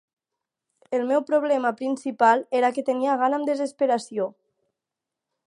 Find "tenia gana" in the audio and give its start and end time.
2.89-3.41